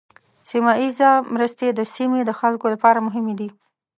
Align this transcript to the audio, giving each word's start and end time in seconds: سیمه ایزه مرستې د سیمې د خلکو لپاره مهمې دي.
سیمه 0.49 0.73
ایزه 0.81 1.09
مرستې 1.33 1.67
د 1.73 1.79
سیمې 1.95 2.21
د 2.25 2.31
خلکو 2.39 2.65
لپاره 2.73 2.99
مهمې 3.07 3.33
دي. 3.39 3.49